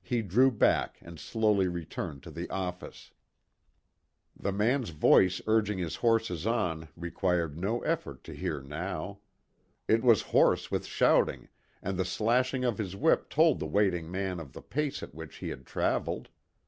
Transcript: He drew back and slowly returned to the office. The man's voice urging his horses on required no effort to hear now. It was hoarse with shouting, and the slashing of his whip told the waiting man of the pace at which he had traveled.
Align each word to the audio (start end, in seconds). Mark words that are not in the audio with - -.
He 0.00 0.22
drew 0.22 0.52
back 0.52 0.96
and 1.02 1.18
slowly 1.18 1.66
returned 1.66 2.22
to 2.22 2.30
the 2.30 2.48
office. 2.50 3.10
The 4.36 4.52
man's 4.52 4.90
voice 4.90 5.40
urging 5.48 5.76
his 5.78 5.96
horses 5.96 6.46
on 6.46 6.86
required 6.94 7.58
no 7.58 7.80
effort 7.80 8.22
to 8.30 8.32
hear 8.32 8.60
now. 8.62 9.18
It 9.88 10.04
was 10.04 10.22
hoarse 10.30 10.70
with 10.70 10.86
shouting, 10.86 11.48
and 11.82 11.98
the 11.98 12.04
slashing 12.04 12.62
of 12.64 12.78
his 12.78 12.94
whip 12.94 13.28
told 13.28 13.58
the 13.58 13.66
waiting 13.66 14.08
man 14.08 14.38
of 14.38 14.52
the 14.52 14.62
pace 14.62 15.02
at 15.02 15.16
which 15.16 15.38
he 15.38 15.48
had 15.48 15.66
traveled. 15.66 16.28